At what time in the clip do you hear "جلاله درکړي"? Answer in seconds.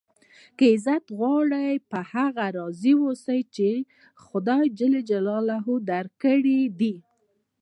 5.09-6.59